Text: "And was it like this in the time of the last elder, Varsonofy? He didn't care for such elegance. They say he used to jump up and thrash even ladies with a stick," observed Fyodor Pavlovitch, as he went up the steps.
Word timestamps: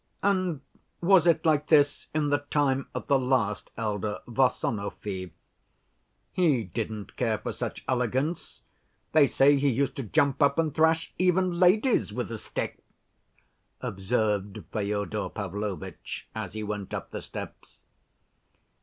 "And 0.23 0.61
was 0.99 1.27
it 1.27 1.45
like 1.45 1.67
this 1.67 2.07
in 2.11 2.31
the 2.31 2.39
time 2.49 2.87
of 2.95 3.05
the 3.05 3.19
last 3.19 3.69
elder, 3.77 4.17
Varsonofy? 4.27 5.29
He 6.31 6.63
didn't 6.63 7.15
care 7.15 7.37
for 7.37 7.51
such 7.51 7.83
elegance. 7.87 8.63
They 9.11 9.27
say 9.27 9.57
he 9.57 9.69
used 9.69 9.95
to 9.97 10.01
jump 10.03 10.41
up 10.41 10.57
and 10.57 10.73
thrash 10.73 11.13
even 11.19 11.59
ladies 11.59 12.11
with 12.11 12.31
a 12.31 12.39
stick," 12.39 12.79
observed 13.79 14.63
Fyodor 14.71 15.29
Pavlovitch, 15.29 16.27
as 16.33 16.53
he 16.53 16.63
went 16.63 16.95
up 16.95 17.11
the 17.11 17.21
steps. 17.21 17.81